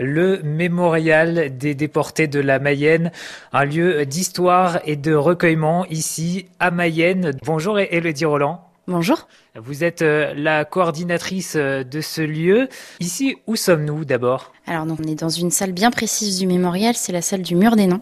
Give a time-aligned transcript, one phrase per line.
[0.00, 3.12] le mémorial des déportés de la Mayenne,
[3.52, 7.32] un lieu d'histoire et de recueillement ici à Mayenne.
[7.44, 8.64] Bonjour Elodie Roland.
[8.90, 9.28] Bonjour.
[9.54, 12.68] Vous êtes euh, la coordinatrice euh, de ce lieu.
[12.98, 14.52] Ici, où sommes-nous d'abord?
[14.66, 17.54] Alors, donc, on est dans une salle bien précise du mémorial, c'est la salle du
[17.54, 18.00] Mur des Noms,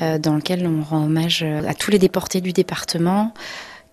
[0.00, 3.34] euh, dans laquelle on rend hommage à tous les déportés du département,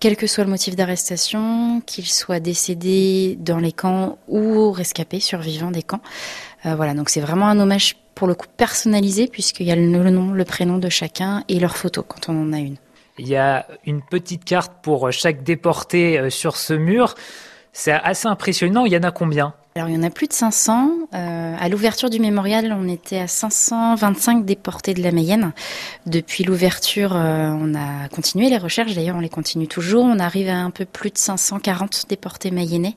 [0.00, 5.70] quel que soit le motif d'arrestation, qu'ils soient décédés dans les camps ou rescapés, survivants
[5.70, 6.00] des camps.
[6.64, 10.32] voilà, donc c'est vraiment un hommage pour le coup personnalisé, puisqu'il y a le nom,
[10.32, 12.76] le prénom de chacun et leur photo quand on en a une.
[13.18, 17.14] Il y a une petite carte pour chaque déporté euh, sur ce mur.
[17.72, 18.86] C'est assez impressionnant.
[18.86, 19.54] Il y en a combien?
[19.78, 20.90] Alors, il y en a plus de 500.
[21.14, 25.52] Euh, à l'ouverture du mémorial, on était à 525 déportés de la Mayenne.
[26.04, 28.96] Depuis l'ouverture, euh, on a continué les recherches.
[28.96, 30.02] D'ailleurs, on les continue toujours.
[30.02, 32.96] On arrive à un peu plus de 540 déportés mayennais.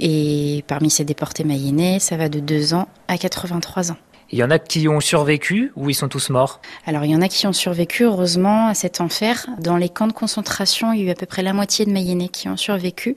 [0.00, 3.96] Et parmi ces déportés mayennais, ça va de 2 ans à 83 ans.
[4.34, 7.14] Il y en a qui ont survécu ou ils sont tous morts Alors il y
[7.14, 9.46] en a qui ont survécu heureusement à cet enfer.
[9.60, 11.92] Dans les camps de concentration, il y a eu à peu près la moitié de
[11.92, 13.14] Mayennais qui ont survécu.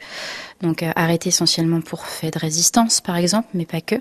[0.61, 3.95] Donc euh, arrêtés essentiellement pour fait de résistance par exemple, mais pas que.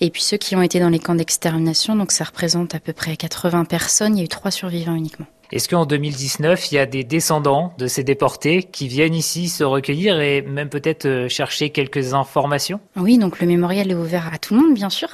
[0.00, 2.92] Et puis ceux qui ont été dans les camps d'extermination, donc ça représente à peu
[2.92, 5.26] près 80 personnes, il y a eu trois survivants uniquement.
[5.52, 9.64] Est-ce qu'en 2019, il y a des descendants de ces déportés qui viennent ici se
[9.64, 12.80] recueillir et même peut-être euh, chercher quelques informations?
[12.96, 15.08] Oui, donc le mémorial est ouvert à tout le monde, bien sûr,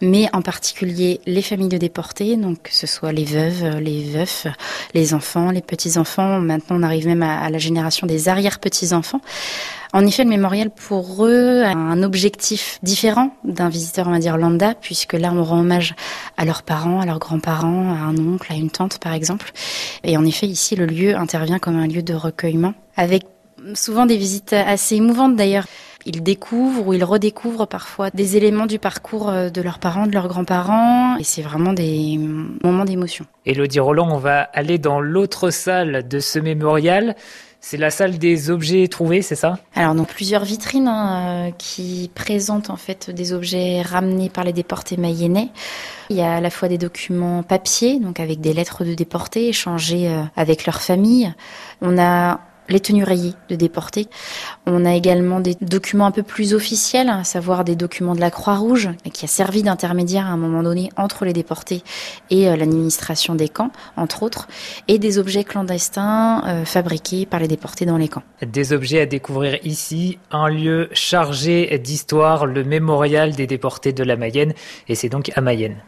[0.00, 4.46] mais en particulier les familles de déportés, donc que ce soit les veuves, les veufs,
[4.94, 6.40] les enfants, les petits-enfants.
[6.40, 9.20] Maintenant, on arrive même à la génération des arrière-petits-enfants.
[9.92, 14.36] En effet, le mémorial pour eux a un objectif différent d'un visiteur, on va dire
[14.36, 15.94] lambda, puisque là on rend hommage
[16.36, 19.52] à leurs parents, à leurs grands-parents, à un oncle, à une tante par exemple.
[20.04, 23.24] Et en effet, ici, le lieu intervient comme un lieu de recueillement, avec
[23.74, 25.64] souvent des visites assez émouvantes d'ailleurs.
[26.06, 30.12] Ils découvrent ou ils redécouvrent parfois des éléments du parcours euh, de leurs parents, de
[30.12, 32.18] leurs grands-parents, et c'est vraiment des
[32.62, 33.26] moments d'émotion.
[33.44, 37.16] Elodie Roland, on va aller dans l'autre salle de ce mémorial.
[37.60, 39.58] C'est la salle des objets trouvés, c'est ça?
[39.74, 44.52] Alors, donc plusieurs vitrines hein, euh, qui présentent en fait des objets ramenés par les
[44.52, 45.48] déportés mayennais.
[46.08, 49.48] Il y a à la fois des documents papier, donc avec des lettres de déportés
[49.48, 51.34] échangées euh, avec leur famille.
[51.82, 54.08] On a les tenues rayées de déportés.
[54.66, 58.30] On a également des documents un peu plus officiels, à savoir des documents de la
[58.30, 61.82] Croix-Rouge, qui a servi d'intermédiaire à un moment donné entre les déportés
[62.30, 64.48] et euh, l'administration des camps, entre autres,
[64.86, 68.22] et des objets clandestins euh, fabriqués par les déportés dans les camps.
[68.42, 74.16] Des objets à découvrir ici, un lieu chargé d'histoire, le mémorial des déportés de la
[74.16, 74.52] Mayenne,
[74.88, 75.82] et c'est donc à Mayenne.